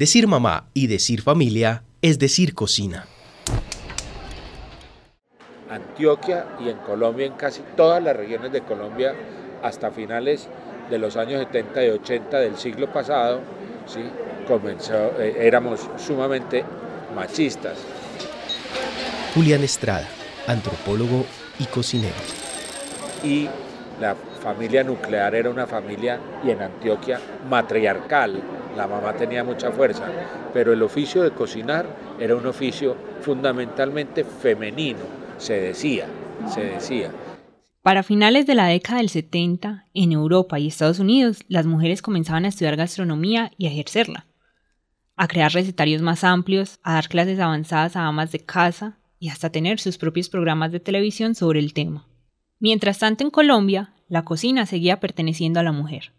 Decir 0.00 0.26
mamá 0.26 0.64
y 0.72 0.86
decir 0.86 1.20
familia 1.20 1.82
es 2.00 2.18
decir 2.18 2.54
cocina. 2.54 3.04
Antioquia 5.68 6.46
y 6.58 6.70
en 6.70 6.78
Colombia, 6.78 7.26
en 7.26 7.34
casi 7.34 7.60
todas 7.76 8.02
las 8.02 8.16
regiones 8.16 8.50
de 8.50 8.62
Colombia, 8.62 9.14
hasta 9.62 9.90
finales 9.90 10.48
de 10.88 10.96
los 10.96 11.18
años 11.18 11.40
70 11.40 11.84
y 11.84 11.90
80 11.90 12.38
del 12.38 12.56
siglo 12.56 12.90
pasado, 12.90 13.42
¿sí? 13.84 14.00
Comenzó, 14.48 14.94
eh, 15.20 15.36
éramos 15.38 15.80
sumamente 15.98 16.64
machistas. 17.14 17.76
Julián 19.34 19.62
Estrada, 19.62 20.08
antropólogo 20.46 21.26
y 21.58 21.66
cocinero. 21.66 22.16
Y 23.22 23.50
la 24.00 24.16
familia 24.42 24.82
nuclear 24.82 25.34
era 25.34 25.50
una 25.50 25.66
familia, 25.66 26.18
y 26.42 26.52
en 26.52 26.62
Antioquia, 26.62 27.20
matriarcal. 27.50 28.42
La 28.76 28.86
mamá 28.86 29.14
tenía 29.14 29.44
mucha 29.44 29.72
fuerza, 29.72 30.06
pero 30.52 30.72
el 30.72 30.82
oficio 30.82 31.22
de 31.22 31.32
cocinar 31.32 31.86
era 32.18 32.36
un 32.36 32.46
oficio 32.46 32.96
fundamentalmente 33.20 34.24
femenino, 34.24 35.00
se 35.38 35.60
decía, 35.60 36.06
se 36.48 36.60
decía. 36.62 37.10
Para 37.82 38.02
finales 38.02 38.46
de 38.46 38.54
la 38.54 38.66
década 38.66 38.98
del 38.98 39.08
70, 39.08 39.86
en 39.94 40.12
Europa 40.12 40.58
y 40.58 40.68
Estados 40.68 40.98
Unidos, 40.98 41.44
las 41.48 41.66
mujeres 41.66 42.02
comenzaban 42.02 42.44
a 42.44 42.48
estudiar 42.48 42.76
gastronomía 42.76 43.52
y 43.56 43.66
a 43.66 43.70
ejercerla, 43.70 44.26
a 45.16 45.28
crear 45.28 45.52
recetarios 45.52 46.02
más 46.02 46.22
amplios, 46.22 46.78
a 46.82 46.94
dar 46.94 47.08
clases 47.08 47.40
avanzadas 47.40 47.96
a 47.96 48.06
amas 48.06 48.32
de 48.32 48.40
casa 48.40 48.98
y 49.18 49.30
hasta 49.30 49.50
tener 49.50 49.80
sus 49.80 49.98
propios 49.98 50.28
programas 50.28 50.72
de 50.72 50.80
televisión 50.80 51.34
sobre 51.34 51.58
el 51.58 51.72
tema. 51.72 52.06
Mientras 52.58 52.98
tanto, 52.98 53.24
en 53.24 53.30
Colombia, 53.30 53.94
la 54.08 54.24
cocina 54.24 54.66
seguía 54.66 55.00
perteneciendo 55.00 55.60
a 55.60 55.62
la 55.62 55.72
mujer. 55.72 56.12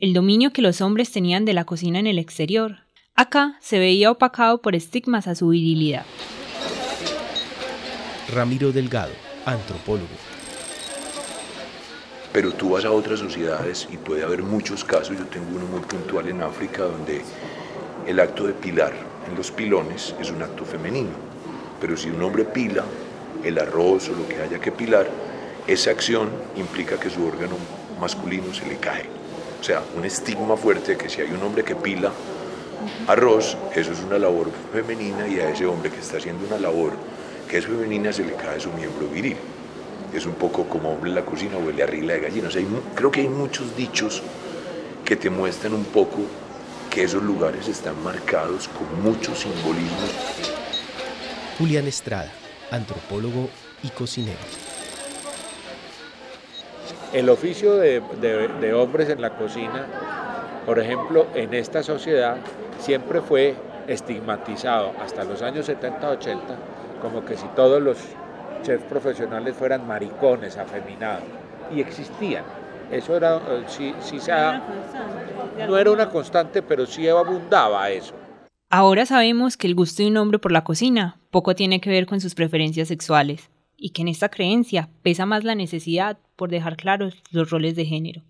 El 0.00 0.12
dominio 0.12 0.52
que 0.52 0.60
los 0.60 0.80
hombres 0.80 1.12
tenían 1.12 1.44
de 1.44 1.52
la 1.52 1.64
cocina 1.64 2.00
en 2.00 2.08
el 2.08 2.18
exterior, 2.18 2.78
acá 3.14 3.56
se 3.60 3.78
veía 3.78 4.10
opacado 4.10 4.60
por 4.60 4.74
estigmas 4.74 5.28
a 5.28 5.36
su 5.36 5.50
virilidad. 5.50 6.04
Ramiro 8.34 8.72
Delgado, 8.72 9.12
antropólogo. 9.46 10.08
Pero 12.32 12.52
tú 12.52 12.70
vas 12.70 12.84
a 12.84 12.90
otras 12.90 13.20
sociedades 13.20 13.86
y 13.88 13.96
puede 13.96 14.24
haber 14.24 14.42
muchos 14.42 14.82
casos, 14.82 15.16
yo 15.16 15.26
tengo 15.26 15.46
uno 15.54 15.66
muy 15.66 15.80
puntual 15.82 16.26
en 16.26 16.42
África, 16.42 16.82
donde 16.82 17.22
el 18.04 18.18
acto 18.18 18.48
de 18.48 18.52
pilar 18.52 18.92
en 19.30 19.36
los 19.36 19.52
pilones 19.52 20.16
es 20.20 20.28
un 20.28 20.42
acto 20.42 20.64
femenino. 20.64 21.14
Pero 21.80 21.96
si 21.96 22.08
un 22.08 22.20
hombre 22.20 22.44
pila 22.44 22.84
el 23.44 23.56
arroz 23.60 24.08
o 24.08 24.16
lo 24.16 24.26
que 24.26 24.40
haya 24.42 24.60
que 24.60 24.72
pilar, 24.72 25.08
esa 25.68 25.92
acción 25.92 26.30
implica 26.56 26.98
que 26.98 27.10
su 27.10 27.24
órgano 27.24 27.54
masculino 28.00 28.52
se 28.52 28.66
le 28.66 28.78
cae. 28.78 29.23
O 29.60 29.64
sea, 29.64 29.82
un 29.96 30.04
estigma 30.04 30.56
fuerte 30.56 30.96
que 30.96 31.08
si 31.08 31.20
hay 31.20 31.30
un 31.30 31.42
hombre 31.42 31.64
que 31.64 31.74
pila 31.74 32.12
arroz, 33.06 33.56
eso 33.74 33.92
es 33.92 34.00
una 34.00 34.18
labor 34.18 34.50
femenina 34.72 35.26
y 35.26 35.40
a 35.40 35.50
ese 35.50 35.66
hombre 35.66 35.90
que 35.90 36.00
está 36.00 36.18
haciendo 36.18 36.46
una 36.46 36.58
labor 36.58 36.92
que 37.48 37.58
es 37.58 37.66
femenina 37.66 38.12
se 38.12 38.24
le 38.24 38.34
cae 38.34 38.60
su 38.60 38.70
miembro 38.72 39.08
viril 39.08 39.36
es 40.16 40.26
un 40.26 40.34
poco 40.34 40.64
como 40.64 40.92
hombre 40.92 41.10
en 41.10 41.16
la 41.16 41.24
cocina 41.24 41.58
huele 41.58 41.82
a 41.82 41.86
regla 41.86 42.14
de 42.14 42.20
gallinas. 42.20 42.56
creo 42.94 43.10
que 43.10 43.20
hay 43.20 43.28
muchos 43.28 43.76
dichos 43.76 44.22
que 45.04 45.16
te 45.16 45.28
muestran 45.28 45.74
un 45.74 45.84
poco 45.84 46.18
que 46.90 47.02
esos 47.02 47.22
lugares 47.22 47.66
están 47.66 48.00
marcados 48.02 48.68
con 48.68 49.02
muchos 49.02 49.40
simbolismos. 49.40 50.10
Julián 51.58 51.86
Estrada, 51.86 52.32
antropólogo 52.70 53.50
y 53.82 53.88
cocinero. 53.88 54.63
El 57.14 57.30
oficio 57.30 57.76
de, 57.76 58.02
de 58.60 58.74
hombres 58.74 59.08
en 59.08 59.22
la 59.22 59.30
cocina, 59.30 59.86
por 60.66 60.78
ejemplo, 60.78 61.26
en 61.34 61.54
esta 61.54 61.82
sociedad 61.82 62.36
siempre 62.78 63.22
fue 63.22 63.54
estigmatizado 63.86 64.92
hasta 65.00 65.24
los 65.24 65.40
años 65.40 65.68
70-80 65.68 66.38
como 67.04 67.22
que 67.22 67.36
si 67.36 67.46
todos 67.54 67.82
los 67.82 67.98
chefs 68.62 68.82
profesionales 68.84 69.54
fueran 69.54 69.86
maricones, 69.86 70.56
afeminados. 70.56 71.24
Y 71.70 71.80
existían. 71.80 72.44
Eso 72.90 73.14
era, 73.14 73.36
eh, 73.36 73.64
sí, 73.66 73.94
sí 74.00 74.18
se 74.18 74.32
no 75.68 75.76
era 75.76 75.90
una 75.90 76.08
constante, 76.08 76.62
pero 76.62 76.86
sí 76.86 77.06
abundaba 77.06 77.90
eso. 77.90 78.14
Ahora 78.70 79.04
sabemos 79.04 79.58
que 79.58 79.66
el 79.66 79.74
gusto 79.74 80.02
de 80.02 80.08
un 80.08 80.16
hombre 80.16 80.38
por 80.38 80.50
la 80.50 80.64
cocina 80.64 81.18
poco 81.30 81.54
tiene 81.54 81.80
que 81.80 81.90
ver 81.90 82.06
con 82.06 82.22
sus 82.22 82.34
preferencias 82.34 82.88
sexuales 82.88 83.50
y 83.84 83.90
que 83.90 84.00
en 84.00 84.08
esta 84.08 84.30
creencia 84.30 84.88
pesa 85.02 85.26
más 85.26 85.44
la 85.44 85.54
necesidad 85.54 86.16
por 86.36 86.48
dejar 86.48 86.78
claros 86.78 87.22
los 87.30 87.50
roles 87.50 87.76
de 87.76 87.84
género. 87.84 88.22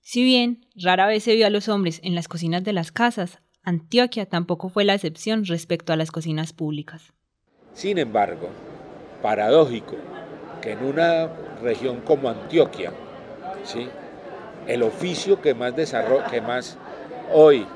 Si 0.00 0.24
bien 0.24 0.64
rara 0.74 1.06
vez 1.06 1.24
se 1.24 1.34
vio 1.34 1.46
a 1.46 1.50
los 1.50 1.68
hombres 1.68 2.00
en 2.02 2.14
las 2.14 2.28
cocinas 2.28 2.64
de 2.64 2.72
las 2.72 2.90
casas, 2.90 3.40
Antioquia 3.62 4.24
tampoco 4.24 4.70
fue 4.70 4.86
la 4.86 4.94
excepción 4.94 5.44
respecto 5.44 5.92
a 5.92 5.96
las 5.96 6.10
cocinas 6.10 6.54
públicas. 6.54 7.12
Sin 7.74 7.98
embargo, 7.98 8.48
paradójico 9.20 9.96
que 10.62 10.72
en 10.72 10.82
una 10.82 11.26
región 11.60 12.00
como 12.00 12.30
Antioquia, 12.30 12.94
¿sí? 13.64 13.86
el 14.66 14.82
oficio 14.82 15.42
que 15.42 15.52
más, 15.52 15.74
que 16.30 16.40
más 16.40 16.78
hoy 17.34 17.66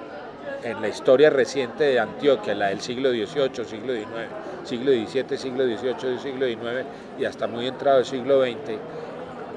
en 0.63 0.81
la 0.81 0.89
historia 0.89 1.31
reciente 1.31 1.85
de 1.85 2.01
Antioquia, 2.01 2.55
la 2.55 2.69
del 2.69 2.81
siglo 2.81 3.11
XVIII, 3.11 3.65
siglo 3.65 3.95
XIX, 3.95 4.09
siglo 4.65 4.93
XVII, 4.93 5.39
siglo 5.39 5.65
XVIII, 5.65 6.19
siglo 6.19 6.47
XIX 6.47 6.87
y 7.19 7.25
hasta 7.25 7.47
muy 7.47 7.67
entrado 7.67 7.99
el 7.99 8.05
siglo 8.05 8.43
XX, 8.43 8.79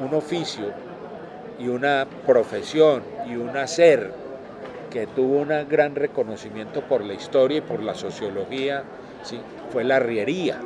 un 0.02 0.14
oficio 0.14 0.66
y 1.60 1.68
una 1.68 2.06
profesión 2.26 3.04
y 3.28 3.36
un 3.36 3.56
hacer 3.56 4.12
que 4.90 5.08
tuvo 5.08 5.38
un 5.38 5.50
gran 5.70 5.96
reconocimiento 5.96 6.82
por 6.82 7.04
la 7.04 7.14
historia 7.14 7.60
y 7.60 7.62
por 7.62 7.84
la 7.84 7.96
sociología, 7.96 8.84
¿sí? 9.24 9.40
fue 9.72 9.84
la 9.84 9.98
arriería 9.98 10.60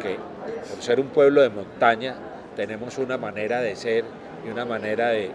que 0.00 0.16
por 0.68 0.82
ser 0.82 0.98
un 0.98 1.08
pueblo 1.08 1.42
de 1.42 1.50
montaña 1.50 2.14
tenemos 2.56 2.98
una 2.98 3.16
manera 3.16 3.60
de 3.60 3.76
ser 3.76 4.04
y 4.44 4.50
una 4.50 4.64
manera 4.64 5.10
de, 5.10 5.30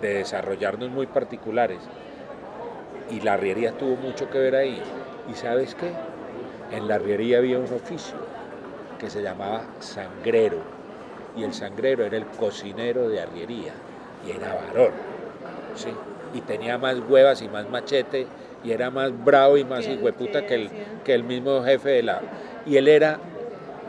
desarrollarnos 0.00 0.90
muy 0.90 1.06
particulares. 1.06 1.78
Y 3.10 3.20
la 3.20 3.34
arriería 3.34 3.72
tuvo 3.72 3.96
mucho 3.96 4.28
que 4.30 4.38
ver 4.38 4.54
ahí. 4.54 4.80
¿Y 5.30 5.34
sabes 5.34 5.74
qué? 5.74 5.90
En 6.76 6.88
la 6.88 6.96
arriería 6.96 7.38
había 7.38 7.58
un 7.58 7.72
oficio 7.72 8.16
que 8.98 9.08
se 9.10 9.22
llamaba 9.22 9.62
sangrero. 9.80 10.58
Y 11.36 11.44
el 11.44 11.54
sangrero 11.54 12.04
era 12.04 12.16
el 12.16 12.26
cocinero 12.26 13.08
de 13.08 13.20
arriería. 13.20 13.72
Y 14.26 14.32
era 14.32 14.54
varón. 14.54 14.92
¿sí? 15.74 15.90
Y 16.34 16.40
tenía 16.42 16.76
más 16.76 16.98
huevas 17.08 17.40
y 17.42 17.48
más 17.48 17.68
machete. 17.70 18.26
Y 18.64 18.72
era 18.72 18.90
más 18.90 19.12
bravo 19.24 19.56
y 19.56 19.64
más 19.64 19.86
hijueputa 19.86 20.44
que 20.46 20.54
el, 20.54 20.70
que 21.04 21.14
el 21.14 21.22
mismo 21.22 21.62
jefe 21.62 21.90
de 21.90 22.02
la, 22.02 22.20
y 22.66 22.76
él 22.76 22.88
era 22.88 23.18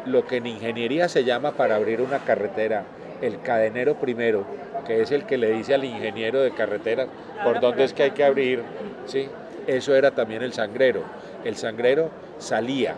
lo 0.06 0.26
que 0.26 0.38
en 0.38 0.48
ingeniería 0.48 1.10
se 1.10 1.24
llama 1.24 1.52
para 1.52 1.76
abrir 1.76 2.02
una 2.02 2.20
carretera, 2.20 2.86
el 3.22 3.42
cadenero 3.42 3.96
primero, 3.96 4.46
que 4.84 5.02
es 5.02 5.12
el 5.12 5.26
que 5.26 5.38
le 5.38 5.52
dice 5.52 5.74
al 5.74 5.84
ingeniero 5.84 6.42
de 6.42 6.52
carreteras 6.52 7.08
por 7.44 7.60
dónde 7.60 7.84
es 7.84 7.94
que 7.94 8.04
hay 8.04 8.12
que 8.12 8.24
abrir, 8.24 8.64
¿sí? 9.06 9.28
Eso 9.68 9.96
era 9.96 10.12
también 10.12 10.42
el 10.42 10.54
sangrero. 10.54 11.04
El 11.44 11.56
sangrero 11.56 12.10
salía 12.40 12.96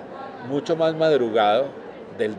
mucho 0.49 0.75
más 0.75 0.95
madrugado 0.95 1.65
del, 2.17 2.35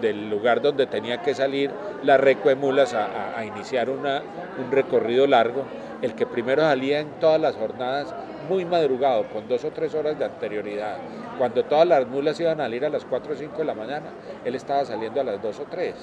del 0.00 0.30
lugar 0.30 0.60
donde 0.62 0.86
tenía 0.86 1.22
que 1.22 1.34
salir 1.34 1.70
la 2.02 2.16
recuemulas 2.16 2.94
a, 2.94 3.38
a, 3.38 3.44
iniciar 3.44 3.90
una, 3.90 4.22
un 4.62 4.70
recorrido 4.70 5.26
largo. 5.26 5.64
El 6.00 6.14
que 6.14 6.26
primero 6.26 6.62
salía 6.62 7.00
en 7.00 7.08
todas 7.20 7.40
las 7.40 7.56
jornadas 7.56 8.14
muy 8.48 8.64
madrugado, 8.64 9.24
con 9.32 9.48
dos 9.48 9.64
o 9.64 9.70
tres 9.70 9.94
horas 9.94 10.18
de 10.18 10.24
anterioridad. 10.24 10.96
Cuando 11.38 11.64
todas 11.64 11.86
las 11.86 12.06
mulas 12.06 12.38
iban 12.40 12.60
a 12.60 12.64
salir 12.64 12.84
a 12.84 12.88
las 12.88 13.04
4 13.04 13.32
o 13.32 13.36
5 13.36 13.56
de 13.58 13.64
la 13.64 13.74
mañana, 13.74 14.10
él 14.44 14.54
estaba 14.54 14.84
saliendo 14.84 15.20
a 15.20 15.24
las 15.24 15.40
2 15.40 15.60
o 15.60 15.64
3, 15.70 15.94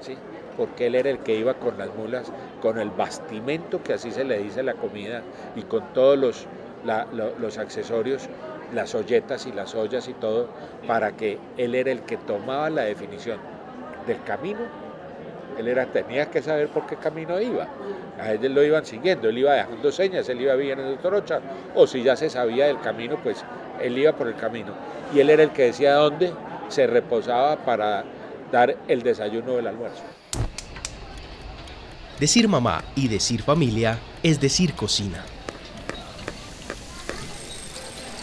¿sí? 0.00 0.16
Porque 0.56 0.86
él 0.86 0.94
era 0.94 1.10
el 1.10 1.18
que 1.18 1.36
iba 1.36 1.54
con 1.54 1.78
las 1.78 1.94
mulas, 1.94 2.32
con 2.60 2.78
el 2.78 2.90
bastimento, 2.90 3.82
que 3.82 3.94
así 3.94 4.10
se 4.10 4.24
le 4.24 4.38
dice 4.38 4.62
la 4.62 4.74
comida, 4.74 5.22
y 5.54 5.62
con 5.62 5.92
todos 5.92 6.18
los, 6.18 6.46
los 7.38 7.58
accesorios, 7.58 8.28
las 8.74 8.94
olletas 8.94 9.46
y 9.46 9.52
las 9.52 9.74
ollas 9.74 10.08
y 10.08 10.14
todo, 10.14 10.48
para 10.86 11.12
que 11.12 11.38
él 11.56 11.74
era 11.74 11.90
el 11.90 12.00
que 12.02 12.16
tomaba 12.16 12.70
la 12.70 12.82
definición 12.82 13.38
del 14.06 14.22
camino 14.22 14.60
él 15.58 15.68
era, 15.68 15.86
tenía 15.86 16.26
que 16.30 16.42
saber 16.42 16.68
por 16.68 16.86
qué 16.86 16.96
camino 16.96 17.40
iba. 17.40 17.66
A 18.20 18.32
él 18.32 18.54
lo 18.54 18.62
iban 18.62 18.84
siguiendo, 18.84 19.28
él 19.28 19.38
iba 19.38 19.54
dejando 19.54 19.90
señas, 19.90 20.28
él 20.28 20.40
iba 20.40 20.54
bien 20.54 20.78
en 20.78 20.86
el 20.86 20.98
Torocha, 20.98 21.40
o 21.74 21.86
si 21.86 22.02
ya 22.02 22.16
se 22.16 22.28
sabía 22.28 22.66
del 22.66 22.80
camino, 22.80 23.18
pues 23.22 23.44
él 23.80 23.96
iba 23.96 24.12
por 24.12 24.28
el 24.28 24.36
camino. 24.36 24.72
Y 25.14 25.20
él 25.20 25.30
era 25.30 25.42
el 25.42 25.50
que 25.50 25.64
decía 25.64 25.94
dónde 25.94 26.32
se 26.68 26.86
reposaba 26.86 27.56
para 27.56 28.04
dar 28.50 28.76
el 28.88 29.02
desayuno 29.02 29.52
del 29.52 29.66
almuerzo. 29.66 30.02
Decir 32.20 32.48
mamá 32.48 32.82
y 32.94 33.08
decir 33.08 33.42
familia 33.42 33.98
es 34.22 34.40
decir 34.40 34.74
cocina. 34.74 35.24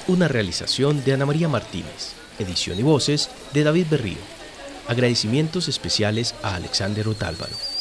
Una 0.07 0.27
realización 0.27 1.03
de 1.03 1.13
Ana 1.13 1.25
María 1.25 1.47
Martínez. 1.47 2.13
Edición 2.39 2.79
y 2.79 2.83
voces 2.83 3.29
de 3.53 3.63
David 3.63 3.85
Berrío. 3.89 4.17
Agradecimientos 4.87 5.67
especiales 5.67 6.35
a 6.41 6.55
Alexander 6.55 7.07
Otálvaro. 7.07 7.72